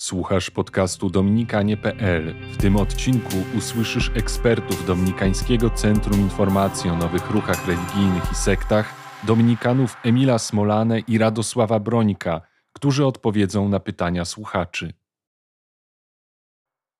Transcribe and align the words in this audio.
Słuchasz 0.00 0.50
podcastu 0.50 1.10
dominikanie.pl. 1.10 2.34
W 2.52 2.56
tym 2.56 2.76
odcinku 2.76 3.36
usłyszysz 3.58 4.10
ekspertów 4.14 4.86
Dominikańskiego 4.86 5.70
Centrum 5.70 6.20
Informacji 6.20 6.90
o 6.90 6.96
Nowych 6.96 7.30
Ruchach 7.30 7.66
Religijnych 7.68 8.32
i 8.32 8.34
Sektach, 8.34 8.94
dominikanów 9.26 9.96
Emila 10.04 10.38
Smolane 10.38 11.00
i 11.00 11.18
Radosława 11.18 11.80
Brońka, 11.80 12.40
którzy 12.72 13.06
odpowiedzą 13.06 13.68
na 13.68 13.80
pytania 13.80 14.24
słuchaczy. 14.24 14.92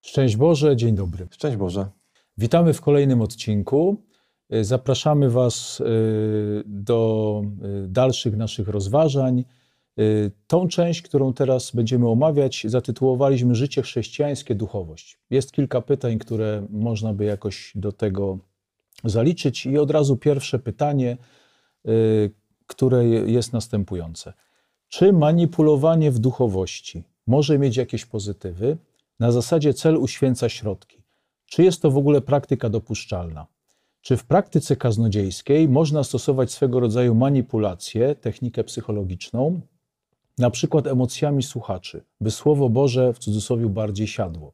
Szczęść 0.00 0.36
Boże, 0.36 0.76
dzień 0.76 0.94
dobry. 0.94 1.28
Szczęść 1.30 1.56
Boże. 1.56 1.90
Witamy 2.38 2.72
w 2.72 2.80
kolejnym 2.80 3.22
odcinku. 3.22 4.02
Zapraszamy 4.62 5.30
Was 5.30 5.80
y, 5.80 5.84
do 6.66 7.42
y, 7.84 7.88
dalszych 7.88 8.36
naszych 8.36 8.68
rozważań. 8.68 9.44
Y, 9.98 10.30
tą 10.46 10.68
część, 10.68 11.02
którą 11.02 11.32
teraz 11.32 11.70
będziemy 11.70 12.08
omawiać, 12.08 12.66
zatytułowaliśmy 12.68 13.54
Życie 13.54 13.82
chrześcijańskie, 13.82 14.54
duchowość. 14.54 15.18
Jest 15.30 15.52
kilka 15.52 15.80
pytań, 15.80 16.18
które 16.18 16.66
można 16.70 17.14
by 17.14 17.24
jakoś 17.24 17.72
do 17.74 17.92
tego 17.92 18.38
zaliczyć, 19.04 19.66
i 19.66 19.78
od 19.78 19.90
razu 19.90 20.16
pierwsze 20.16 20.58
pytanie, 20.58 21.16
y, 21.88 22.30
które 22.66 23.06
jest 23.06 23.52
następujące. 23.52 24.32
Czy 24.88 25.12
manipulowanie 25.12 26.10
w 26.10 26.18
duchowości 26.18 27.04
może 27.26 27.58
mieć 27.58 27.76
jakieś 27.76 28.06
pozytywy? 28.06 28.76
Na 29.20 29.32
zasadzie 29.32 29.74
cel 29.74 29.96
uświęca 29.96 30.48
środki. 30.48 31.02
Czy 31.46 31.62
jest 31.62 31.82
to 31.82 31.90
w 31.90 31.96
ogóle 31.96 32.20
praktyka 32.20 32.68
dopuszczalna? 32.68 33.46
Czy 34.00 34.16
w 34.16 34.24
praktyce 34.24 34.76
kaznodziejskiej 34.76 35.68
można 35.68 36.04
stosować 36.04 36.52
swego 36.52 36.80
rodzaju 36.80 37.14
manipulację, 37.14 38.14
technikę 38.14 38.64
psychologiczną, 38.64 39.60
na 40.38 40.50
przykład 40.50 40.86
emocjami 40.86 41.42
słuchaczy, 41.42 42.04
by 42.20 42.30
Słowo 42.30 42.68
Boże 42.68 43.12
w 43.12 43.18
cudzysłowie 43.18 43.66
bardziej 43.66 44.06
siadło. 44.06 44.52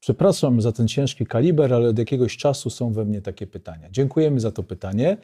Przepraszam 0.00 0.60
za 0.60 0.72
ten 0.72 0.88
ciężki 0.88 1.26
kaliber, 1.26 1.74
ale 1.74 1.88
od 1.88 1.98
jakiegoś 1.98 2.36
czasu 2.36 2.70
są 2.70 2.92
we 2.92 3.04
mnie 3.04 3.22
takie 3.22 3.46
pytania. 3.46 3.90
Dziękujemy 3.90 4.40
za 4.40 4.52
to 4.52 4.62
pytanie. 4.62 5.16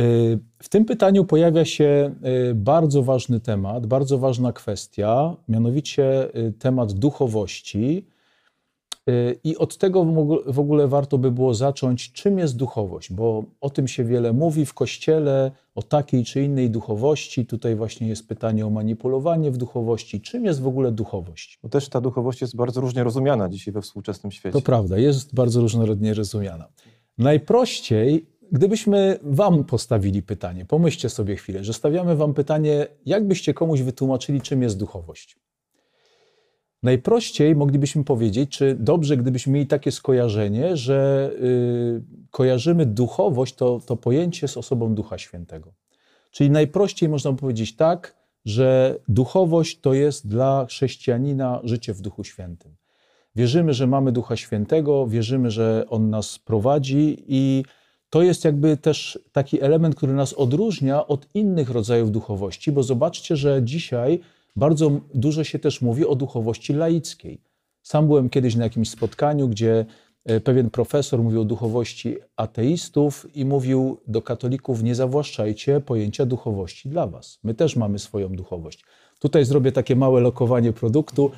Y, 0.00 0.38
w 0.62 0.68
tym 0.68 0.84
pytaniu 0.84 1.24
pojawia 1.24 1.64
się 1.64 2.14
y, 2.50 2.54
bardzo 2.54 3.02
ważny 3.02 3.40
temat, 3.40 3.86
bardzo 3.86 4.18
ważna 4.18 4.52
kwestia, 4.52 5.36
mianowicie 5.48 6.36
y, 6.36 6.52
temat 6.52 6.92
duchowości, 6.92 8.06
I 9.44 9.56
od 9.56 9.78
tego 9.78 10.04
w 10.46 10.58
ogóle 10.58 10.88
warto 10.88 11.18
by 11.18 11.30
było 11.30 11.54
zacząć, 11.54 12.12
czym 12.12 12.38
jest 12.38 12.56
duchowość, 12.56 13.12
bo 13.12 13.44
o 13.60 13.70
tym 13.70 13.88
się 13.88 14.04
wiele 14.04 14.32
mówi 14.32 14.66
w 14.66 14.74
kościele, 14.74 15.50
o 15.74 15.82
takiej 15.82 16.24
czy 16.24 16.42
innej 16.42 16.70
duchowości. 16.70 17.46
Tutaj 17.46 17.76
właśnie 17.76 18.08
jest 18.08 18.28
pytanie 18.28 18.66
o 18.66 18.70
manipulowanie 18.70 19.50
w 19.50 19.56
duchowości. 19.56 20.20
Czym 20.20 20.44
jest 20.44 20.60
w 20.60 20.66
ogóle 20.66 20.92
duchowość? 20.92 21.58
Bo 21.62 21.68
też 21.68 21.88
ta 21.88 22.00
duchowość 22.00 22.40
jest 22.40 22.56
bardzo 22.56 22.80
różnie 22.80 23.04
rozumiana 23.04 23.48
dzisiaj 23.48 23.74
we 23.74 23.82
współczesnym 23.82 24.32
świecie. 24.32 24.52
To 24.52 24.60
prawda, 24.60 24.98
jest 24.98 25.34
bardzo 25.34 25.60
różnorodnie 25.60 26.14
rozumiana. 26.14 26.68
Najprościej, 27.18 28.26
gdybyśmy 28.52 29.18
Wam 29.22 29.64
postawili 29.64 30.22
pytanie, 30.22 30.64
pomyślcie 30.64 31.08
sobie 31.08 31.36
chwilę, 31.36 31.64
że 31.64 31.72
stawiamy 31.72 32.16
Wam 32.16 32.34
pytanie, 32.34 32.86
jak 33.06 33.26
byście 33.28 33.54
komuś 33.54 33.80
wytłumaczyli, 33.80 34.40
czym 34.40 34.62
jest 34.62 34.78
duchowość. 34.78 35.36
Najprościej 36.82 37.56
moglibyśmy 37.56 38.04
powiedzieć, 38.04 38.50
czy 38.50 38.74
dobrze, 38.74 39.16
gdybyśmy 39.16 39.52
mieli 39.52 39.66
takie 39.66 39.92
skojarzenie, 39.92 40.76
że 40.76 41.30
y, 41.42 42.02
kojarzymy 42.30 42.86
duchowość, 42.86 43.54
to, 43.54 43.80
to 43.86 43.96
pojęcie 43.96 44.48
z 44.48 44.56
osobą 44.56 44.94
Ducha 44.94 45.18
Świętego. 45.18 45.72
Czyli 46.30 46.50
najprościej 46.50 47.08
można 47.08 47.32
powiedzieć 47.32 47.76
tak, 47.76 48.16
że 48.44 48.98
duchowość 49.08 49.80
to 49.80 49.94
jest 49.94 50.28
dla 50.28 50.66
chrześcijanina 50.68 51.60
życie 51.64 51.94
w 51.94 52.00
Duchu 52.00 52.24
Świętym. 52.24 52.76
Wierzymy, 53.36 53.74
że 53.74 53.86
mamy 53.86 54.12
Ducha 54.12 54.36
Świętego, 54.36 55.06
wierzymy, 55.06 55.50
że 55.50 55.84
On 55.88 56.10
nas 56.10 56.38
prowadzi 56.38 57.24
i 57.26 57.64
to 58.10 58.22
jest 58.22 58.44
jakby 58.44 58.76
też 58.76 59.18
taki 59.32 59.60
element, 59.60 59.94
który 59.94 60.12
nas 60.12 60.32
odróżnia 60.32 61.06
od 61.06 61.28
innych 61.34 61.70
rodzajów 61.70 62.10
duchowości, 62.10 62.72
bo 62.72 62.82
zobaczcie, 62.82 63.36
że 63.36 63.60
dzisiaj 63.62 64.20
bardzo 64.56 64.90
dużo 65.14 65.44
się 65.44 65.58
też 65.58 65.80
mówi 65.80 66.06
o 66.06 66.14
duchowości 66.14 66.72
laickiej. 66.72 67.40
Sam 67.82 68.06
byłem 68.06 68.30
kiedyś 68.30 68.56
na 68.56 68.64
jakimś 68.64 68.90
spotkaniu, 68.90 69.48
gdzie 69.48 69.86
e, 70.24 70.40
pewien 70.40 70.70
profesor 70.70 71.22
mówił 71.22 71.40
o 71.40 71.44
duchowości 71.44 72.16
ateistów 72.36 73.26
i 73.36 73.44
mówił 73.44 74.00
do 74.06 74.22
katolików: 74.22 74.82
Nie 74.82 74.94
zawłaszczajcie 74.94 75.80
pojęcia 75.80 76.26
duchowości 76.26 76.88
dla 76.88 77.06
was. 77.06 77.38
My 77.44 77.54
też 77.54 77.76
mamy 77.76 77.98
swoją 77.98 78.28
duchowość. 78.28 78.84
Tutaj 79.18 79.44
zrobię 79.44 79.72
takie 79.72 79.96
małe 79.96 80.20
lokowanie 80.20 80.72
produktu. 80.72 81.30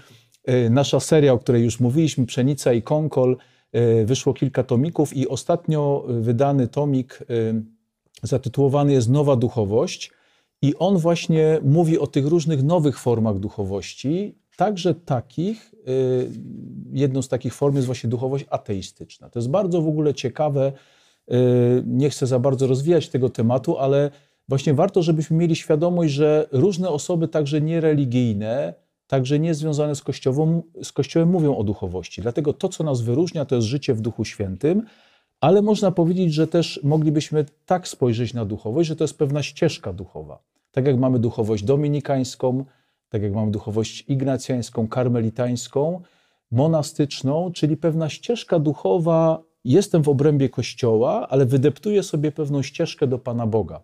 E, 0.45 0.71
nasza 0.71 1.01
seria, 1.01 1.33
o 1.33 1.39
której 1.39 1.65
już 1.65 1.81
mówiliśmy, 1.81 2.27
Pszenica 2.27 2.73
i 2.73 2.83
Konkol, 2.83 3.37
e, 3.73 4.05
wyszło 4.05 4.35
kilka 4.35 4.63
tomików 4.63 5.17
i 5.17 5.29
ostatnio 5.29 6.05
wydany 6.09 6.69
tomik 6.69 7.25
zatytułowany 8.23 8.93
jest 8.93 9.11
Nowa 9.11 9.37
Duchowość. 9.37 10.11
I 10.65 10.75
on 10.79 10.99
właśnie 10.99 11.59
mówi 11.63 11.99
o 11.99 12.07
tych 12.07 12.27
różnych 12.27 12.63
nowych 12.63 12.99
formach 12.99 13.39
duchowości, 13.39 14.35
także 14.57 14.95
takich, 14.95 15.75
y, 15.89 16.31
jedną 16.93 17.23
z 17.23 17.29
takich 17.29 17.55
form 17.55 17.75
jest 17.77 17.87
właśnie 17.87 18.11
duchowość 18.11 18.45
ateistyczna. 18.51 19.31
To 19.31 19.39
jest 19.39 19.51
bardzo 19.51 19.83
w 19.83 19.89
ogóle 19.89 20.15
ciekawe, 20.15 20.73
y, 21.33 21.35
nie 21.87 22.11
chcę 22.11 22.27
za 22.27 22.39
bardzo 22.39 22.67
rozwijać 22.67 23.09
tego 23.09 23.29
tematu, 23.29 23.79
ale 23.79 24.11
właśnie 24.49 24.75
warto, 24.75 25.03
żebyśmy 25.03 25.37
mieli 25.37 25.57
świadomość, 25.57 26.13
że 26.13 26.49
różne 26.53 26.89
osoby, 26.89 27.29
także 27.29 27.61
niereligijne, 27.61 28.75
także 29.07 29.39
niezwiązane 29.39 29.95
z, 29.95 30.03
kościołem, 30.03 30.63
z 30.83 30.93
Kościołem, 30.93 31.29
mówią 31.29 31.57
o 31.57 31.65
duchowości. 31.65 32.23
Dlatego 32.23 32.53
to, 32.53 32.69
co 32.69 32.85
nas 32.85 33.01
wyróżnia, 33.01 33.45
to 33.45 33.55
jest 33.55 33.69
życie 33.69 33.95
w 33.95 34.01
Duchu 34.01 34.25
Świętym, 34.25 34.83
ale 35.41 35.63
można 35.63 35.91
powiedzieć, 35.91 36.35
że 36.35 36.47
też 36.47 36.81
moglibyśmy 36.83 37.45
tak 37.67 37.89
spojrzeć 37.89 38.35
na 38.35 38.45
duchowość, 38.45 38.89
że 38.89 38.97
to 38.97 39.05
jest 39.05 39.19
pewna 39.19 39.43
ścieżka 39.43 39.93
duchowa. 39.93 40.54
Tak 40.75 40.87
jak 40.87 40.99
mamy 40.99 41.19
duchowość 41.19 41.65
dominikańską, 41.65 42.65
tak 43.09 43.23
jak 43.23 43.33
mamy 43.33 43.51
duchowość 43.51 44.05
ignacjańską, 44.09 44.89
karmelitańską, 44.89 46.01
monastyczną, 46.51 47.53
czyli 47.53 47.77
pewna 47.77 48.09
ścieżka 48.09 48.59
duchowa. 48.59 49.43
Jestem 49.65 50.03
w 50.03 50.09
obrębie 50.09 50.49
Kościoła, 50.49 51.29
ale 51.29 51.47
wydeptuję 51.47 52.03
sobie 52.03 52.33
pewną 52.33 52.63
ścieżkę 52.63 53.07
do 53.07 53.19
Pana 53.19 53.47
Boga. 53.47 53.83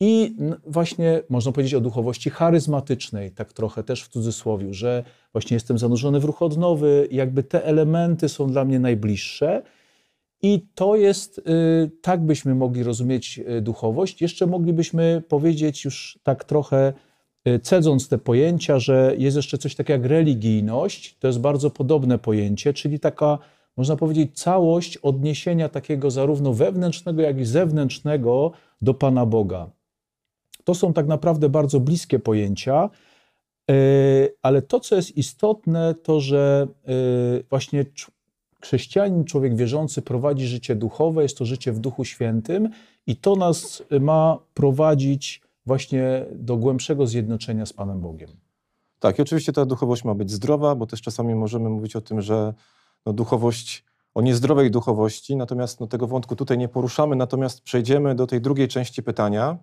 I 0.00 0.36
właśnie 0.66 1.22
można 1.28 1.52
powiedzieć 1.52 1.74
o 1.74 1.80
duchowości 1.80 2.30
charyzmatycznej, 2.30 3.30
tak 3.30 3.52
trochę 3.52 3.82
też 3.82 4.02
w 4.04 4.08
cudzysłowie, 4.08 4.74
że 4.74 5.04
właśnie 5.32 5.54
jestem 5.54 5.78
zanurzony 5.78 6.20
w 6.20 6.24
ruch 6.24 6.42
odnowy, 6.42 7.08
jakby 7.10 7.42
te 7.42 7.64
elementy 7.64 8.28
są 8.28 8.50
dla 8.50 8.64
mnie 8.64 8.80
najbliższe. 8.80 9.62
I 10.42 10.66
to 10.74 10.96
jest, 10.96 11.38
y, 11.38 11.42
tak 12.02 12.20
byśmy 12.20 12.54
mogli 12.54 12.82
rozumieć 12.82 13.40
y, 13.58 13.60
duchowość. 13.60 14.22
Jeszcze 14.22 14.46
moglibyśmy 14.46 15.22
powiedzieć 15.28 15.84
już 15.84 16.18
tak 16.22 16.44
trochę, 16.44 16.92
y, 17.48 17.58
cedząc 17.58 18.08
te 18.08 18.18
pojęcia, 18.18 18.78
że 18.78 19.14
jest 19.18 19.36
jeszcze 19.36 19.58
coś 19.58 19.74
takiego 19.74 20.02
jak 20.02 20.10
religijność. 20.10 21.18
To 21.18 21.26
jest 21.26 21.40
bardzo 21.40 21.70
podobne 21.70 22.18
pojęcie, 22.18 22.72
czyli 22.72 23.00
taka, 23.00 23.38
można 23.76 23.96
powiedzieć, 23.96 24.38
całość 24.38 24.96
odniesienia 24.96 25.68
takiego 25.68 26.10
zarówno 26.10 26.52
wewnętrznego, 26.52 27.22
jak 27.22 27.38
i 27.38 27.44
zewnętrznego 27.44 28.52
do 28.82 28.94
Pana 28.94 29.26
Boga. 29.26 29.70
To 30.64 30.74
są 30.74 30.92
tak 30.92 31.06
naprawdę 31.06 31.48
bardzo 31.48 31.80
bliskie 31.80 32.18
pojęcia, 32.18 32.90
ale 34.42 34.62
to, 34.62 34.80
co 34.80 34.96
jest 34.96 35.16
istotne, 35.16 35.94
to 36.02 36.20
że 36.20 36.66
właśnie 37.50 37.84
chrześcijanin, 38.62 39.24
człowiek 39.24 39.56
wierzący 39.56 40.02
prowadzi 40.02 40.46
życie 40.46 40.74
duchowe, 40.74 41.22
jest 41.22 41.38
to 41.38 41.44
życie 41.44 41.72
w 41.72 41.78
Duchu 41.78 42.04
Świętym 42.04 42.68
i 43.06 43.16
to 43.16 43.36
nas 43.36 43.82
ma 44.00 44.38
prowadzić 44.54 45.42
właśnie 45.66 46.26
do 46.32 46.56
głębszego 46.56 47.06
zjednoczenia 47.06 47.66
z 47.66 47.72
Panem 47.72 48.00
Bogiem. 48.00 48.30
Tak, 49.00 49.18
i 49.18 49.22
oczywiście 49.22 49.52
ta 49.52 49.64
duchowość 49.64 50.04
ma 50.04 50.14
być 50.14 50.30
zdrowa, 50.30 50.74
bo 50.74 50.86
też 50.86 51.02
czasami 51.02 51.34
możemy 51.34 51.68
mówić 51.68 51.96
o 51.96 52.00
tym, 52.00 52.20
że 52.20 52.54
no, 53.06 53.12
duchowość, 53.12 53.84
o 54.14 54.22
niezdrowej 54.22 54.70
duchowości, 54.70 55.36
natomiast 55.36 55.80
no, 55.80 55.86
tego 55.86 56.06
wątku 56.06 56.36
tutaj 56.36 56.58
nie 56.58 56.68
poruszamy, 56.68 57.16
natomiast 57.16 57.60
przejdziemy 57.60 58.14
do 58.14 58.26
tej 58.26 58.40
drugiej 58.40 58.68
części 58.68 59.02
pytania, 59.02 59.58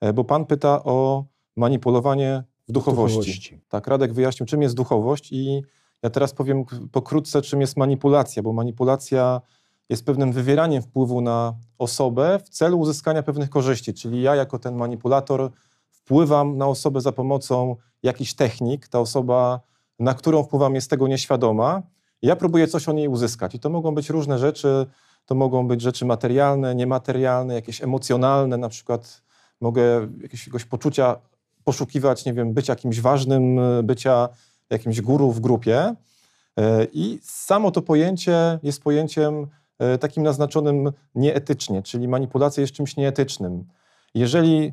e, 0.00 0.12
bo 0.12 0.24
Pan 0.24 0.46
pyta 0.46 0.84
o 0.84 1.24
manipulowanie 1.56 2.44
w 2.68 2.72
duchowości. 2.72 3.18
duchowości. 3.18 3.60
Tak, 3.68 3.86
Radek 3.86 4.12
wyjaśnił, 4.12 4.46
czym 4.46 4.62
jest 4.62 4.74
duchowość 4.74 5.32
i 5.32 5.62
ja 6.02 6.10
teraz 6.10 6.32
powiem 6.32 6.64
pokrótce, 6.92 7.42
czym 7.42 7.60
jest 7.60 7.76
manipulacja, 7.76 8.42
bo 8.42 8.52
manipulacja 8.52 9.40
jest 9.88 10.06
pewnym 10.06 10.32
wywieraniem 10.32 10.82
wpływu 10.82 11.20
na 11.20 11.54
osobę 11.78 12.38
w 12.44 12.48
celu 12.48 12.78
uzyskania 12.80 13.22
pewnych 13.22 13.50
korzyści. 13.50 13.94
Czyli 13.94 14.22
ja, 14.22 14.34
jako 14.34 14.58
ten 14.58 14.76
manipulator, 14.76 15.50
wpływam 15.90 16.56
na 16.58 16.66
osobę 16.66 17.00
za 17.00 17.12
pomocą 17.12 17.76
jakichś 18.02 18.34
technik. 18.34 18.88
Ta 18.88 19.00
osoba, 19.00 19.60
na 19.98 20.14
którą 20.14 20.42
wpływam, 20.42 20.74
jest 20.74 20.90
tego 20.90 21.08
nieświadoma. 21.08 21.82
Ja 22.22 22.36
próbuję 22.36 22.68
coś 22.68 22.88
o 22.88 22.92
niej 22.92 23.08
uzyskać. 23.08 23.54
I 23.54 23.60
to 23.60 23.70
mogą 23.70 23.94
być 23.94 24.10
różne 24.10 24.38
rzeczy. 24.38 24.86
To 25.26 25.34
mogą 25.34 25.68
być 25.68 25.80
rzeczy 25.80 26.04
materialne, 26.04 26.74
niematerialne, 26.74 27.54
jakieś 27.54 27.82
emocjonalne. 27.82 28.56
Na 28.56 28.68
przykład 28.68 29.22
mogę 29.60 30.08
jakiegoś 30.22 30.64
poczucia 30.64 31.16
poszukiwać, 31.64 32.24
nie 32.24 32.32
wiem, 32.32 32.54
bycia 32.54 32.76
kimś 32.76 33.00
ważnym, 33.00 33.60
bycia 33.82 34.28
jakimś 34.70 35.00
guru 35.00 35.32
w 35.32 35.40
grupie. 35.40 35.94
I 36.92 37.18
samo 37.22 37.70
to 37.70 37.82
pojęcie 37.82 38.58
jest 38.62 38.82
pojęciem 38.82 39.46
takim 40.00 40.22
naznaczonym 40.22 40.92
nieetycznie, 41.14 41.82
czyli 41.82 42.08
manipulacja 42.08 42.60
jest 42.60 42.72
czymś 42.72 42.96
nieetycznym. 42.96 43.64
Jeżeli 44.14 44.72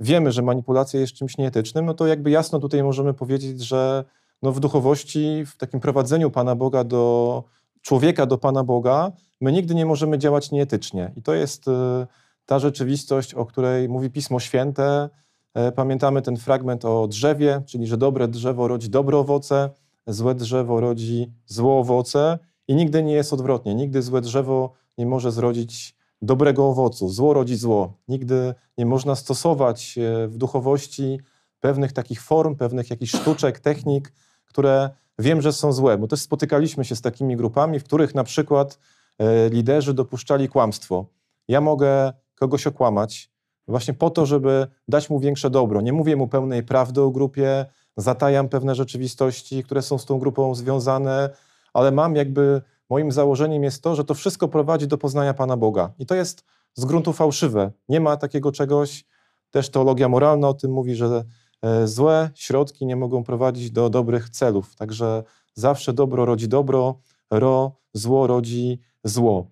wiemy, 0.00 0.32
że 0.32 0.42
manipulacja 0.42 1.00
jest 1.00 1.12
czymś 1.12 1.38
nieetycznym, 1.38 1.86
no 1.86 1.94
to 1.94 2.06
jakby 2.06 2.30
jasno 2.30 2.58
tutaj 2.58 2.82
możemy 2.82 3.14
powiedzieć, 3.14 3.60
że 3.60 4.04
no 4.42 4.52
w 4.52 4.60
duchowości, 4.60 5.44
w 5.46 5.56
takim 5.56 5.80
prowadzeniu 5.80 6.30
Pana 6.30 6.54
Boga 6.54 6.84
do 6.84 7.44
człowieka, 7.82 8.26
do 8.26 8.38
Pana 8.38 8.64
Boga, 8.64 9.12
my 9.40 9.52
nigdy 9.52 9.74
nie 9.74 9.86
możemy 9.86 10.18
działać 10.18 10.50
nieetycznie. 10.50 11.12
I 11.16 11.22
to 11.22 11.34
jest 11.34 11.68
e, 11.68 12.06
ta 12.46 12.58
rzeczywistość, 12.58 13.34
o 13.34 13.46
której 13.46 13.88
mówi 13.88 14.10
Pismo 14.10 14.40
Święte. 14.40 15.08
E, 15.54 15.72
pamiętamy 15.72 16.22
ten 16.22 16.36
fragment 16.36 16.84
o 16.84 17.08
drzewie, 17.08 17.62
czyli 17.66 17.86
że 17.86 17.96
dobre 17.96 18.28
drzewo 18.28 18.68
rodzi 18.68 18.90
dobre 18.90 19.16
owoce, 19.18 19.70
złe 20.06 20.34
drzewo 20.34 20.80
rodzi 20.80 21.32
złe 21.46 21.72
owoce 21.72 22.38
i 22.68 22.74
nigdy 22.74 23.02
nie 23.02 23.12
jest 23.12 23.32
odwrotnie. 23.32 23.74
Nigdy 23.74 24.02
złe 24.02 24.20
drzewo 24.20 24.72
nie 24.98 25.06
może 25.06 25.32
zrodzić 25.32 25.96
dobrego 26.22 26.68
owocu. 26.68 27.08
Zło 27.08 27.34
rodzi 27.34 27.56
zło. 27.56 27.92
Nigdy 28.08 28.54
nie 28.78 28.86
można 28.86 29.14
stosować 29.14 29.98
e, 29.98 30.28
w 30.28 30.36
duchowości 30.36 31.20
pewnych 31.60 31.92
takich 31.92 32.22
form, 32.22 32.56
pewnych 32.56 32.90
jakichś 32.90 33.12
sztuczek, 33.12 33.60
technik, 33.60 34.12
które 34.44 34.90
wiem, 35.18 35.42
że 35.42 35.52
są 35.52 35.72
złe, 35.72 35.98
bo 35.98 36.06
też 36.06 36.20
spotykaliśmy 36.20 36.84
się 36.84 36.96
z 36.96 37.00
takimi 37.00 37.36
grupami, 37.36 37.80
w 37.80 37.84
których 37.84 38.14
na 38.14 38.24
przykład 38.24 38.78
e, 39.18 39.48
liderzy 39.48 39.94
dopuszczali 39.94 40.48
kłamstwo. 40.48 41.06
Ja 41.48 41.60
mogę 41.60 42.12
kogoś 42.34 42.66
okłamać 42.66 43.29
właśnie 43.70 43.94
po 43.94 44.10
to, 44.10 44.26
żeby 44.26 44.66
dać 44.88 45.10
mu 45.10 45.20
większe 45.20 45.50
dobro. 45.50 45.80
Nie 45.80 45.92
mówię 45.92 46.16
mu 46.16 46.28
pełnej 46.28 46.62
prawdy 46.62 47.02
o 47.02 47.10
grupie, 47.10 47.66
zatajam 47.96 48.48
pewne 48.48 48.74
rzeczywistości, 48.74 49.64
które 49.64 49.82
są 49.82 49.98
z 49.98 50.04
tą 50.04 50.18
grupą 50.18 50.54
związane, 50.54 51.30
ale 51.74 51.92
mam 51.92 52.16
jakby 52.16 52.62
moim 52.90 53.12
założeniem 53.12 53.62
jest 53.62 53.82
to, 53.82 53.94
że 53.94 54.04
to 54.04 54.14
wszystko 54.14 54.48
prowadzi 54.48 54.86
do 54.86 54.98
poznania 54.98 55.34
Pana 55.34 55.56
Boga. 55.56 55.92
I 55.98 56.06
to 56.06 56.14
jest 56.14 56.44
z 56.74 56.84
gruntu 56.84 57.12
fałszywe. 57.12 57.72
Nie 57.88 58.00
ma 58.00 58.16
takiego 58.16 58.52
czegoś. 58.52 59.04
Też 59.50 59.68
teologia 59.70 60.08
moralna 60.08 60.48
o 60.48 60.54
tym 60.54 60.72
mówi, 60.72 60.94
że 60.94 61.24
e, 61.62 61.88
złe 61.88 62.30
środki 62.34 62.86
nie 62.86 62.96
mogą 62.96 63.24
prowadzić 63.24 63.70
do 63.70 63.90
dobrych 63.90 64.30
celów. 64.30 64.76
Także 64.76 65.22
zawsze 65.54 65.92
dobro 65.92 66.24
rodzi 66.24 66.48
dobro, 66.48 66.98
ro, 67.30 67.72
zło 67.92 68.26
rodzi 68.26 68.80
zło. 69.04 69.46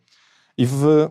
I 0.56 0.66
w, 0.66 1.08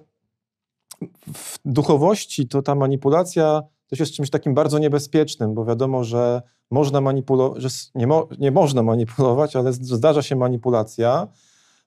w 1.33 1.59
duchowości 1.65 2.47
to 2.47 2.61
ta 2.61 2.75
manipulacja 2.75 3.63
też 3.87 3.99
jest 3.99 4.13
czymś 4.13 4.29
takim 4.29 4.53
bardzo 4.53 4.79
niebezpiecznym, 4.79 5.53
bo 5.53 5.65
wiadomo, 5.65 6.03
że 6.03 6.41
można 6.71 7.01
manipulować, 7.01 7.61
że 7.61 7.69
nie, 7.95 8.07
mo 8.07 8.27
nie 8.39 8.51
można 8.51 8.83
manipulować, 8.83 9.55
ale 9.55 9.73
zdarza 9.73 10.21
się 10.21 10.35
manipulacja. 10.35 11.27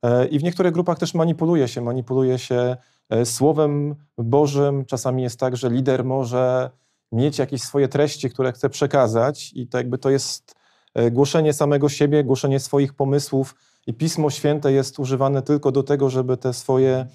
E, 0.02 0.26
I 0.26 0.38
w 0.38 0.42
niektórych 0.42 0.72
grupach 0.72 0.98
też 0.98 1.14
manipuluje 1.14 1.68
się, 1.68 1.80
manipuluje 1.80 2.38
się 2.38 2.76
e, 3.10 3.26
Słowem 3.26 3.94
Bożym. 4.18 4.84
Czasami 4.84 5.22
jest 5.22 5.40
tak, 5.40 5.56
że 5.56 5.70
lider 5.70 6.04
może 6.04 6.70
mieć 7.12 7.38
jakieś 7.38 7.62
swoje 7.62 7.88
treści, 7.88 8.30
które 8.30 8.52
chce 8.52 8.70
przekazać, 8.70 9.52
i 9.54 9.66
to 9.66 9.78
jakby 9.78 9.98
to 9.98 10.10
jest 10.10 10.54
e, 10.94 11.10
głoszenie 11.10 11.52
samego 11.52 11.88
siebie, 11.88 12.24
głoszenie 12.24 12.60
swoich 12.60 12.94
pomysłów, 12.94 13.54
i 13.86 13.94
Pismo 13.94 14.30
Święte 14.30 14.72
jest 14.72 14.98
używane 14.98 15.42
tylko 15.42 15.72
do 15.72 15.82
tego, 15.82 16.10
żeby 16.10 16.36
te 16.36 16.52
swoje 16.52 17.06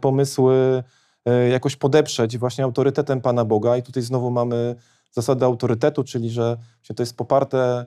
pomysły 0.00 0.84
jakoś 1.50 1.76
podeprzeć 1.76 2.38
właśnie 2.38 2.64
autorytetem 2.64 3.20
Pana 3.20 3.44
Boga. 3.44 3.76
I 3.76 3.82
tutaj 3.82 4.02
znowu 4.02 4.30
mamy 4.30 4.74
zasadę 5.12 5.46
autorytetu, 5.46 6.04
czyli 6.04 6.30
że 6.30 6.56
to 6.96 7.02
jest 7.02 7.16
poparte 7.16 7.86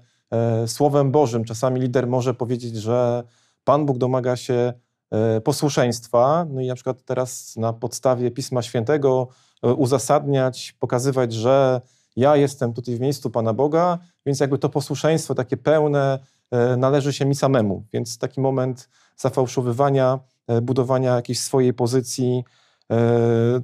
Słowem 0.67 1.11
Bożym. 1.11 1.43
Czasami 1.43 1.81
lider 1.81 2.07
może 2.07 2.33
powiedzieć, 2.33 2.75
że 2.75 3.23
Pan 3.69 3.85
Bóg 3.85 3.97
domaga 3.97 4.35
się 4.35 4.73
e, 5.11 5.41
posłuszeństwa, 5.41 6.45
no 6.49 6.61
i 6.61 6.67
na 6.67 6.75
przykład 6.75 7.03
teraz 7.03 7.55
na 7.57 7.73
podstawie 7.73 8.31
Pisma 8.31 8.61
Świętego 8.61 9.27
e, 9.63 9.73
uzasadniać, 9.73 10.75
pokazywać, 10.79 11.33
że 11.33 11.81
ja 12.15 12.35
jestem 12.35 12.73
tutaj 12.73 12.95
w 12.95 12.99
miejscu 12.99 13.29
Pana 13.29 13.53
Boga, 13.53 13.97
więc 14.25 14.39
jakby 14.39 14.57
to 14.57 14.69
posłuszeństwo 14.69 15.35
takie 15.35 15.57
pełne 15.57 16.19
e, 16.51 16.77
należy 16.77 17.13
się 17.13 17.25
mi 17.25 17.35
samemu. 17.35 17.83
Więc 17.93 18.17
taki 18.17 18.41
moment 18.41 18.89
zafałszowywania, 19.17 20.19
budowania 20.61 21.15
jakiejś 21.15 21.39
swojej 21.39 21.73
pozycji. 21.73 22.43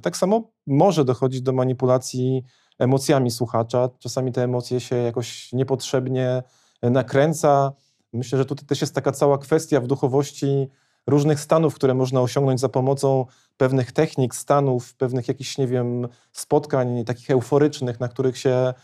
Tak 0.02 0.16
samo 0.16 0.50
może 0.66 1.04
dochodzić 1.04 1.42
do 1.42 1.52
manipulacji 1.52 2.44
emocjami 2.78 3.30
słuchacza. 3.30 3.88
Czasami 3.98 4.32
te 4.32 4.44
emocje 4.44 4.80
się 4.80 4.96
jakoś 4.96 5.52
niepotrzebnie 5.52 6.42
nakręca, 6.82 7.72
Myślę, 8.16 8.38
że 8.38 8.44
tutaj 8.44 8.66
też 8.66 8.80
jest 8.80 8.94
taka 8.94 9.12
cała 9.12 9.38
kwestia 9.38 9.80
w 9.80 9.86
duchowości 9.86 10.68
różnych 11.06 11.40
stanów, 11.40 11.74
które 11.74 11.94
można 11.94 12.20
osiągnąć 12.20 12.60
za 12.60 12.68
pomocą 12.68 13.26
pewnych 13.56 13.92
technik, 13.92 14.34
stanów, 14.34 14.94
pewnych 14.94 15.28
jakichś, 15.28 15.58
nie 15.58 15.66
wiem, 15.66 16.08
spotkań 16.32 17.04
takich 17.04 17.30
euforycznych, 17.30 18.00
na 18.00 18.08
których 18.08 18.38
się 18.38 18.74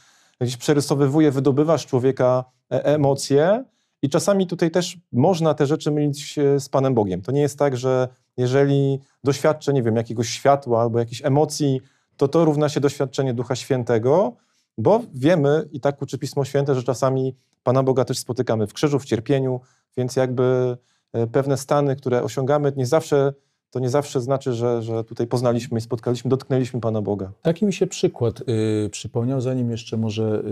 gdzieś 0.41 0.56
przerysowywuje, 0.56 1.31
wydobywa 1.31 1.79
z 1.79 1.87
człowieka 1.87 2.45
e, 2.73 2.85
emocje. 2.85 3.65
I 4.03 4.09
czasami 4.09 4.47
tutaj 4.47 4.71
też 4.71 4.99
można 5.12 5.55
te 5.55 5.67
rzeczy 5.67 5.91
mylić 5.91 6.38
z 6.59 6.69
Panem 6.69 6.95
Bogiem. 6.95 7.23
To 7.23 7.33
nie 7.33 7.41
jest 7.41 7.59
tak, 7.59 7.77
że 7.77 8.09
jeżeli 8.37 9.00
doświadczę, 9.25 9.73
nie 9.73 9.82
wiem, 9.82 9.96
jakiegoś 9.96 10.29
światła 10.29 10.82
albo 10.82 10.99
jakichś 10.99 11.25
emocji, 11.25 11.81
to 12.17 12.29
to 12.29 12.44
równa 12.44 12.69
się 12.69 12.81
doświadczenie 12.81 13.34
Ducha 13.34 13.56
Świętego, 13.56 14.32
bo 14.79 15.00
wiemy, 15.14 15.69
i 15.73 15.81
tak 15.81 16.02
uczy 16.02 16.19
Pismo 16.19 16.44
Święte, 16.44 16.75
że 16.75 16.82
czasami 16.82 17.37
Pana 17.62 17.82
Boga 17.82 18.05
też 18.05 18.19
spotykamy 18.19 18.67
w 18.67 18.73
krzyżu, 18.73 18.99
w 18.99 19.05
cierpieniu, 19.05 19.61
więc 19.96 20.17
jakby 20.17 20.76
e, 21.12 21.26
pewne 21.26 21.56
stany, 21.56 21.96
które 21.96 22.23
osiągamy, 22.23 22.73
nie 22.76 22.87
zawsze, 22.87 23.32
to 23.70 23.81
nie 23.81 23.90
zawsze 23.90 24.20
znaczy, 24.20 24.52
że, 24.52 24.82
że 24.82 25.05
tutaj 25.05 25.26
poznaliśmy 25.26 25.78
i 25.78 25.81
spotkaliśmy, 25.81 26.28
dotknęliśmy 26.28 26.81
Pana 26.81 27.02
Boga. 27.02 27.32
Taki 27.43 27.67
mi 27.67 27.73
się 27.73 27.87
przykład 27.87 28.40
y, 28.87 28.90
przypomniał, 28.90 29.40
zanim 29.40 29.70
jeszcze 29.70 29.96
może 29.96 30.43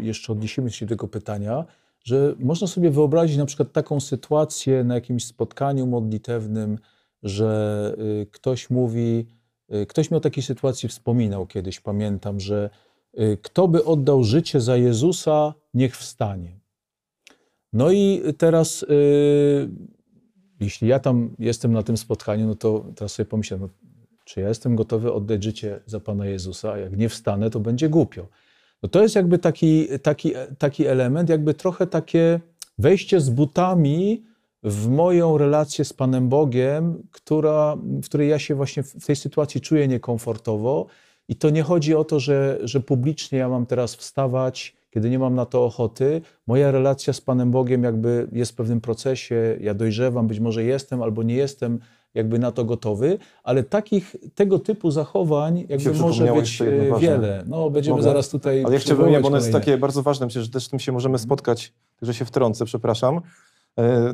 y, 0.00 0.02
jeszcze 0.02 0.32
odniesiemy 0.32 0.70
się 0.70 0.86
do 0.86 0.90
tego 0.90 1.08
pytania, 1.08 1.64
że 2.04 2.34
można 2.38 2.66
sobie 2.66 2.90
wyobrazić 2.90 3.36
na 3.36 3.46
przykład 3.46 3.72
taką 3.72 4.00
sytuację 4.00 4.84
na 4.84 4.94
jakimś 4.94 5.24
spotkaniu 5.24 5.86
modlitewnym, 5.86 6.78
że 7.22 7.94
y, 8.22 8.26
ktoś 8.26 8.70
mówi, 8.70 9.26
y, 9.74 9.86
ktoś 9.86 10.10
mi 10.10 10.16
o 10.16 10.20
takiej 10.20 10.42
sytuacji 10.42 10.88
wspominał 10.88 11.46
kiedyś, 11.46 11.80
pamiętam, 11.80 12.40
że 12.40 12.70
Y, 13.20 13.38
kto 13.42 13.68
by 13.68 13.84
oddał 13.84 14.24
życie 14.24 14.60
za 14.60 14.76
Jezusa, 14.76 15.54
niech 15.74 15.96
wstanie. 15.96 16.60
No 17.72 17.90
i 17.90 18.22
teraz, 18.38 18.86
jeśli 20.60 20.88
ja 20.88 20.98
tam 20.98 21.34
jestem 21.38 21.72
na 21.72 21.82
tym 21.82 21.96
spotkaniu, 21.96 22.46
no 22.46 22.54
to 22.54 22.84
teraz 22.96 23.12
sobie 23.12 23.26
pomyślę, 23.26 23.58
no, 23.58 23.68
czy 24.24 24.40
ja 24.40 24.48
jestem 24.48 24.76
gotowy 24.76 25.12
oddać 25.12 25.44
życie 25.44 25.80
za 25.86 26.00
Pana 26.00 26.26
Jezusa, 26.26 26.72
a 26.72 26.78
jak 26.78 26.96
nie 26.96 27.08
wstanę, 27.08 27.50
to 27.50 27.60
będzie 27.60 27.88
głupio. 27.88 28.28
No 28.82 28.88
to 28.88 29.02
jest 29.02 29.14
jakby 29.14 29.38
taki, 29.38 29.86
taki, 30.02 30.32
taki 30.58 30.86
element, 30.86 31.28
jakby 31.28 31.54
trochę 31.54 31.86
takie 31.86 32.40
wejście 32.78 33.20
z 33.20 33.30
butami 33.30 34.24
w 34.62 34.88
moją 34.88 35.38
relację 35.38 35.84
z 35.84 35.92
Panem 35.92 36.28
Bogiem, 36.28 37.02
która, 37.12 37.76
w 37.76 38.04
której 38.04 38.28
ja 38.28 38.38
się 38.38 38.54
właśnie 38.54 38.82
w 38.82 39.06
tej 39.06 39.16
sytuacji 39.16 39.60
czuję 39.60 39.88
niekomfortowo 39.88 40.86
i 41.28 41.36
to 41.36 41.50
nie 41.50 41.62
chodzi 41.62 41.94
o 41.94 42.04
to, 42.04 42.20
że, 42.20 42.58
że 42.62 42.80
publicznie 42.80 43.38
ja 43.38 43.48
mam 43.48 43.66
teraz 43.66 43.94
wstawać, 43.94 44.76
kiedy 44.90 45.10
nie 45.10 45.18
mam 45.18 45.34
na 45.34 45.46
to 45.46 45.64
ochoty. 45.64 46.20
Moja 46.46 46.70
relacja 46.70 47.12
z 47.12 47.20
Panem 47.20 47.50
Bogiem 47.50 47.82
jakby 47.82 48.28
jest 48.32 48.52
w 48.52 48.54
pewnym 48.54 48.80
procesie, 48.80 49.56
ja 49.60 49.74
dojrzewam, 49.74 50.26
być 50.26 50.40
może 50.40 50.64
jestem 50.64 51.02
albo 51.02 51.22
nie 51.22 51.34
jestem 51.34 51.78
jakby 52.14 52.38
na 52.38 52.52
to 52.52 52.64
gotowy, 52.64 53.18
ale 53.42 53.62
takich, 53.62 54.16
tego 54.34 54.58
typu 54.58 54.90
zachowań 54.90 55.66
jakby 55.68 55.94
może 55.94 56.32
być 56.32 56.62
e, 56.62 56.98
wiele. 57.00 57.44
No, 57.46 57.70
będziemy 57.70 57.96
Mogę? 57.96 58.02
zaraz 58.02 58.28
tutaj 58.28 58.64
Ale 58.64 58.74
ja 58.74 58.80
chciałbym, 58.80 59.22
bo 59.22 59.28
ono 59.28 59.36
jest 59.36 59.52
takie 59.52 59.78
bardzo 59.78 60.02
ważne, 60.02 60.26
myślę, 60.26 60.42
że 60.42 60.48
też 60.48 60.66
z 60.66 60.68
tym 60.68 60.78
się 60.78 60.92
możemy 60.92 61.18
spotkać, 61.18 61.72
że 62.02 62.14
się 62.14 62.24
wtrącę, 62.24 62.64
przepraszam, 62.64 63.20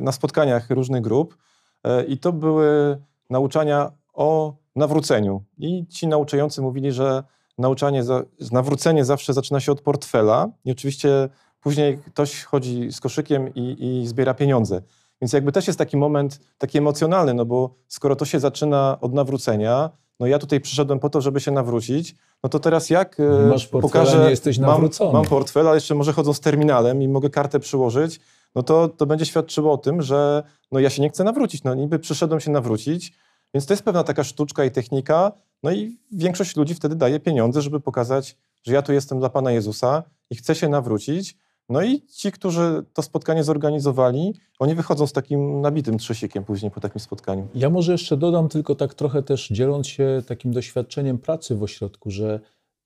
na 0.01 0.11
spotkaniach 0.11 0.69
różnych 0.69 1.01
grup 1.01 1.37
e, 1.83 2.03
i 2.03 2.17
to 2.17 2.33
były 2.33 2.97
nauczania 3.29 3.91
o 4.13 4.53
nawróceniu. 4.75 5.43
I 5.57 5.85
ci 5.87 6.07
nauczający 6.07 6.61
mówili, 6.61 6.91
że 6.91 7.23
nauczanie, 7.57 8.03
nawrócenie 8.51 9.05
zawsze 9.05 9.33
zaczyna 9.33 9.59
się 9.59 9.71
od 9.71 9.81
portfela 9.81 10.49
i 10.65 10.71
oczywiście 10.71 11.29
później 11.61 11.97
ktoś 11.97 12.43
chodzi 12.43 12.91
z 12.91 12.99
koszykiem 12.99 13.53
i, 13.53 13.75
i 13.79 14.07
zbiera 14.07 14.33
pieniądze. 14.33 14.81
Więc 15.21 15.33
jakby 15.33 15.51
też 15.51 15.67
jest 15.67 15.79
taki 15.79 15.97
moment 15.97 16.39
taki 16.57 16.77
emocjonalny, 16.77 17.33
no 17.33 17.45
bo 17.45 17.75
skoro 17.87 18.15
to 18.15 18.25
się 18.25 18.39
zaczyna 18.39 18.97
od 19.01 19.13
nawrócenia, 19.13 19.89
no 20.19 20.27
ja 20.27 20.39
tutaj 20.39 20.61
przyszedłem 20.61 20.99
po 20.99 21.09
to, 21.09 21.21
żeby 21.21 21.39
się 21.39 21.51
nawrócić, 21.51 22.15
no 22.43 22.49
to 22.49 22.59
teraz 22.59 22.89
jak 22.89 23.19
e, 23.19 23.47
Masz 23.47 23.67
pokażę, 23.67 24.23
nie 24.23 24.29
jesteś 24.29 24.57
nawrócony. 24.57 25.13
Mam, 25.13 25.21
mam 25.21 25.29
portfel, 25.29 25.67
ale 25.67 25.77
jeszcze 25.77 25.95
może 25.95 26.13
chodzą 26.13 26.33
z 26.33 26.39
terminalem 26.39 27.01
i 27.01 27.07
mogę 27.07 27.29
kartę 27.29 27.59
przyłożyć, 27.59 28.19
no 28.55 28.63
to, 28.63 28.87
to 28.87 29.05
będzie 29.05 29.25
świadczyło 29.25 29.73
o 29.73 29.77
tym, 29.77 30.01
że 30.01 30.43
no 30.71 30.79
ja 30.79 30.89
się 30.89 31.01
nie 31.01 31.09
chcę 31.09 31.23
nawrócić. 31.23 31.63
No 31.63 31.75
niby 31.75 31.99
przyszedłem 31.99 32.39
się 32.39 32.51
nawrócić, 32.51 33.13
więc 33.53 33.65
to 33.65 33.73
jest 33.73 33.83
pewna 33.83 34.03
taka 34.03 34.23
sztuczka 34.23 34.65
i 34.65 34.71
technika, 34.71 35.31
no 35.63 35.71
i 35.71 35.97
większość 36.11 36.55
ludzi 36.55 36.75
wtedy 36.75 36.95
daje 36.95 37.19
pieniądze, 37.19 37.61
żeby 37.61 37.79
pokazać, 37.79 38.37
że 38.63 38.73
ja 38.73 38.81
tu 38.81 38.93
jestem 38.93 39.19
dla 39.19 39.29
Pana 39.29 39.51
Jezusa 39.51 40.03
i 40.29 40.35
chcę 40.35 40.55
się 40.55 40.69
nawrócić, 40.69 41.37
No 41.69 41.83
i 41.83 42.01
ci, 42.01 42.31
którzy 42.31 42.83
to 42.93 43.01
spotkanie 43.01 43.43
zorganizowali, 43.43 44.33
oni 44.59 44.75
wychodzą 44.75 45.07
z 45.07 45.13
takim 45.13 45.61
nabitym 45.61 45.97
trzesikiem 45.97 46.43
później 46.43 46.71
po 46.71 46.81
takim 46.81 47.01
spotkaniu. 47.01 47.47
Ja 47.55 47.69
może 47.69 47.91
jeszcze 47.91 48.17
dodam 48.17 48.49
tylko 48.49 48.75
tak 48.75 48.93
trochę 48.93 49.23
też 49.23 49.47
dzieląc 49.47 49.87
się 49.87 50.21
takim 50.27 50.51
doświadczeniem 50.51 51.17
pracy 51.17 51.55
w 51.55 51.63
ośrodku, 51.63 52.11
że 52.11 52.39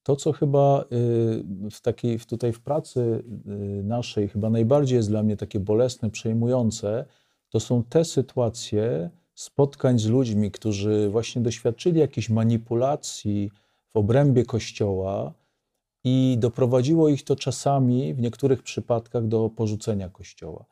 to, 0.03 0.15
co 0.15 0.31
chyba 0.31 0.85
y, 0.91 1.69
w 1.71 1.81
takiej, 1.81 2.19
tutaj 2.19 2.53
w 2.53 2.61
pracy 2.61 3.23
y, 3.79 3.83
naszej 3.83 4.27
chyba 4.27 4.49
najbardziej 4.49 4.95
jest 4.95 5.09
dla 5.09 5.23
mnie 5.23 5.37
takie 5.37 5.59
bolesne, 5.59 6.09
przejmujące, 6.09 7.05
to 7.49 7.59
są 7.59 7.83
te 7.83 8.05
sytuacje 8.05 9.09
spotkań 9.35 9.99
z 9.99 10.07
ludźmi, 10.07 10.51
którzy 10.51 11.09
właśnie 11.09 11.41
doświadczyli 11.41 11.99
jakiejś 11.99 12.29
manipulacji 12.29 13.51
w 13.93 13.97
obrębie 13.97 14.45
Kościoła 14.45 15.33
i 16.03 16.37
doprowadziło 16.39 17.09
ich 17.09 17.23
to 17.23 17.35
czasami, 17.35 18.13
w 18.13 18.21
niektórych 18.21 18.63
przypadkach, 18.63 19.27
do 19.27 19.49
porzucenia 19.49 20.09
Kościoła. 20.09 20.65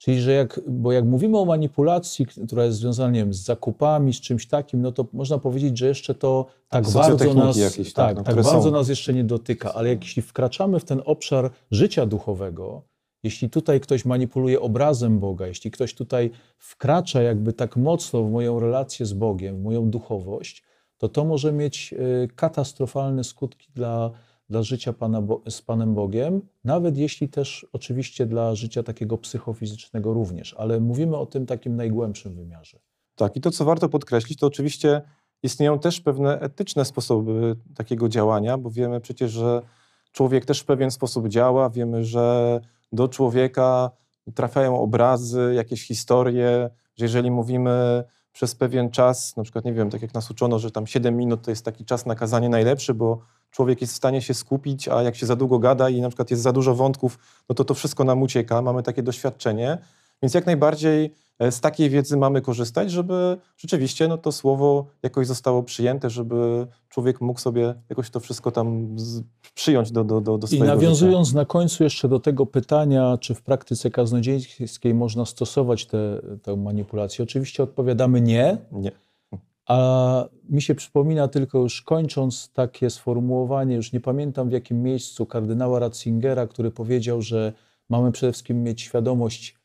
Czyli, 0.00 0.20
że 0.20 0.32
jak, 0.32 0.60
bo 0.68 0.92
jak 0.92 1.04
mówimy 1.04 1.38
o 1.38 1.44
manipulacji, 1.44 2.26
która 2.26 2.64
jest 2.64 2.78
związana 2.78 3.12
wiem, 3.12 3.34
z 3.34 3.44
zakupami, 3.44 4.14
z 4.14 4.20
czymś 4.20 4.46
takim, 4.46 4.82
no 4.82 4.92
to 4.92 5.06
można 5.12 5.38
powiedzieć, 5.38 5.78
że 5.78 5.86
jeszcze 5.86 6.14
to 6.14 6.46
tak 6.68 6.90
bardzo 6.90 7.34
nas, 7.34 7.56
jakieś, 7.56 7.92
tak, 7.92 8.16
tak, 8.16 8.26
tak 8.26 8.36
no, 8.36 8.42
bardzo 8.42 8.62
są. 8.62 8.70
nas 8.70 8.88
jeszcze 8.88 9.12
nie 9.12 9.24
dotyka, 9.24 9.74
ale 9.74 9.88
jak 9.88 10.02
jeśli 10.02 10.22
wkraczamy 10.22 10.80
w 10.80 10.84
ten 10.84 11.02
obszar 11.04 11.50
życia 11.70 12.06
duchowego, 12.06 12.82
jeśli 13.22 13.50
tutaj 13.50 13.80
ktoś 13.80 14.04
manipuluje 14.04 14.60
obrazem 14.60 15.18
Boga, 15.18 15.46
jeśli 15.46 15.70
ktoś 15.70 15.94
tutaj 15.94 16.30
wkracza 16.58 17.22
jakby 17.22 17.52
tak 17.52 17.76
mocno 17.76 18.22
w 18.22 18.30
moją 18.30 18.60
relację 18.60 19.06
z 19.06 19.12
Bogiem, 19.12 19.56
w 19.56 19.62
moją 19.62 19.90
duchowość, 19.90 20.64
to 20.98 21.08
to 21.08 21.24
może 21.24 21.52
mieć 21.52 21.92
y, 21.92 22.28
katastrofalne 22.36 23.24
skutki 23.24 23.68
dla, 23.74 24.10
dla 24.50 24.62
życia 24.62 24.92
Pana, 24.92 25.22
Bo- 25.22 25.42
z 25.48 25.62
Panem 25.62 25.94
Bogiem, 25.94 26.42
nawet 26.64 26.96
jeśli 26.96 27.28
też 27.28 27.66
oczywiście 27.72 28.26
dla 28.26 28.54
życia 28.54 28.82
takiego 28.82 29.18
psychofizycznego 29.18 30.12
również, 30.12 30.54
ale 30.58 30.80
mówimy 30.80 31.16
o 31.16 31.26
tym 31.26 31.46
takim 31.46 31.76
najgłębszym 31.76 32.34
wymiarze. 32.34 32.78
Tak, 33.14 33.36
i 33.36 33.40
to, 33.40 33.50
co 33.50 33.64
warto 33.64 33.88
podkreślić, 33.88 34.38
to 34.38 34.46
oczywiście 34.46 35.02
istnieją 35.42 35.78
też 35.78 36.00
pewne 36.00 36.40
etyczne 36.40 36.84
sposoby 36.84 37.56
takiego 37.74 38.08
działania, 38.08 38.58
bo 38.58 38.70
wiemy 38.70 39.00
przecież, 39.00 39.30
że 39.32 39.62
człowiek 40.12 40.44
też 40.44 40.60
w 40.60 40.64
pewien 40.64 40.90
sposób 40.90 41.28
działa. 41.28 41.70
Wiemy, 41.70 42.04
że 42.04 42.60
do 42.92 43.08
człowieka 43.08 43.90
trafiają 44.34 44.80
obrazy, 44.80 45.52
jakieś 45.54 45.86
historie, 45.86 46.70
że 46.96 47.04
jeżeli 47.04 47.30
mówimy 47.30 48.04
przez 48.32 48.54
pewien 48.54 48.90
czas, 48.90 49.36
na 49.36 49.42
przykład, 49.42 49.64
nie 49.64 49.72
wiem, 49.72 49.90
tak 49.90 50.02
jak 50.02 50.14
nas 50.14 50.30
uczono, 50.30 50.58
że 50.58 50.70
tam 50.70 50.86
7 50.86 51.16
minut 51.16 51.42
to 51.42 51.50
jest 51.50 51.64
taki 51.64 51.84
czas 51.84 52.06
na 52.06 52.14
kazanie 52.14 52.48
najlepszy, 52.48 52.94
bo 52.94 53.20
człowiek 53.50 53.80
jest 53.80 53.92
w 53.92 53.96
stanie 53.96 54.22
się 54.22 54.34
skupić, 54.34 54.88
a 54.88 55.02
jak 55.02 55.16
się 55.16 55.26
za 55.26 55.36
długo 55.36 55.58
gada 55.58 55.88
i 55.88 56.00
na 56.00 56.08
przykład 56.08 56.30
jest 56.30 56.42
za 56.42 56.52
dużo 56.52 56.74
wątków, 56.74 57.18
no 57.48 57.54
to 57.54 57.64
to 57.64 57.74
wszystko 57.74 58.04
nam 58.04 58.22
ucieka, 58.22 58.62
mamy 58.62 58.82
takie 58.82 59.02
doświadczenie. 59.02 59.78
Więc 60.22 60.34
jak 60.34 60.46
najbardziej 60.46 61.14
e, 61.38 61.52
z 61.52 61.60
takiej 61.60 61.90
wiedzy 61.90 62.16
mamy 62.16 62.40
korzystać, 62.40 62.90
żeby 62.90 63.36
rzeczywiście 63.56 64.08
no, 64.08 64.18
to 64.18 64.32
słowo 64.32 64.86
jakoś 65.02 65.26
zostało 65.26 65.62
przyjęte, 65.62 66.10
żeby 66.10 66.66
człowiek 66.88 67.20
mógł 67.20 67.40
sobie 67.40 67.74
jakoś 67.88 68.10
to 68.10 68.20
wszystko 68.20 68.50
tam 68.50 68.98
z, 68.98 69.22
przyjąć 69.54 69.92
do, 69.92 70.04
do, 70.04 70.20
do, 70.20 70.38
do 70.38 70.46
I 70.46 70.48
swojego 70.48 70.66
nawiązując 70.66 71.32
na 71.32 71.44
końcu 71.44 71.84
jeszcze 71.84 72.08
do 72.08 72.20
tego 72.20 72.46
pytania, 72.46 73.18
czy 73.20 73.34
w 73.34 73.42
praktyce 73.42 73.90
kaznodziejskiej 73.90 74.94
można 74.94 75.24
stosować 75.24 75.86
tę 75.86 76.20
tę 76.42 76.56
manipulację, 76.56 77.22
oczywiście 77.22 77.62
odpowiadamy 77.62 78.20
nie, 78.20 78.58
życia. 78.72 78.72
Nie. 78.72 78.90
a 79.66 80.24
mi 80.48 80.62
się 80.62 80.74
przypomina 80.74 81.28
tylko 81.28 81.58
już 81.58 81.82
kończąc 81.82 82.52
takie 82.52 82.90
sformułowanie, 82.90 83.76
już 83.76 83.92
nie 83.92 84.00
pamiętam 84.00 84.48
w 84.48 84.52
jakim 84.52 84.82
miejscu 84.82 85.26
kardynała 85.26 85.78
Ratzingera, 85.78 86.46
który 86.46 86.70
powiedział, 86.70 87.22
że 87.22 87.52
mamy 87.88 88.12
przede 88.12 88.32
wszystkim 88.32 88.62
mieć 88.62 88.80
świadomość, 88.82 89.59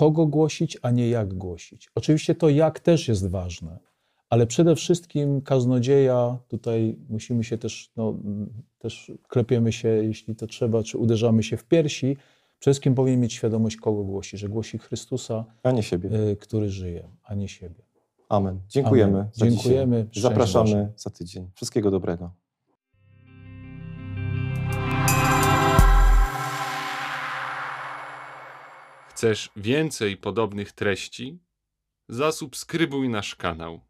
kogo 0.00 0.26
głosić, 0.26 0.78
a 0.82 0.90
nie 0.90 1.08
jak 1.08 1.34
głosić. 1.34 1.90
Oczywiście 1.94 2.34
to 2.34 2.48
jak 2.48 2.80
też 2.80 3.08
jest 3.08 3.26
ważne, 3.26 3.78
ale 4.30 4.46
przede 4.46 4.76
wszystkim 4.76 5.42
kaznodzieja, 5.42 6.38
tutaj 6.48 6.96
musimy 7.08 7.44
się 7.44 7.58
też, 7.58 7.92
no, 7.96 8.14
też 8.78 9.12
klepiemy 9.28 9.72
się, 9.72 9.88
jeśli 9.88 10.36
to 10.36 10.46
trzeba, 10.46 10.82
czy 10.82 10.98
uderzamy 10.98 11.42
się 11.42 11.56
w 11.56 11.64
piersi, 11.64 12.16
przede 12.58 12.72
wszystkim 12.74 12.94
powinien 12.94 13.20
mieć 13.20 13.32
świadomość, 13.32 13.76
kogo 13.76 14.04
głosi, 14.04 14.38
że 14.38 14.48
głosi 14.48 14.78
Chrystusa, 14.78 15.44
A 15.62 15.70
nie 15.72 15.82
siebie. 15.82 16.10
y, 16.30 16.36
który 16.36 16.70
żyje, 16.70 17.08
a 17.22 17.34
nie 17.34 17.48
siebie. 17.48 17.82
Amen. 18.28 18.60
Dziękujemy. 18.68 19.18
Amen. 19.18 19.30
Za 19.32 19.46
Dziękujemy. 19.46 20.06
Zapraszamy 20.16 20.64
Boże. 20.64 20.92
za 20.96 21.10
tydzień. 21.10 21.50
Wszystkiego 21.54 21.90
dobrego. 21.90 22.30
Chcesz 29.20 29.50
więcej 29.56 30.16
podobnych 30.16 30.72
treści? 30.72 31.38
Zasubskrybuj 32.08 33.08
nasz 33.08 33.36
kanał. 33.36 33.80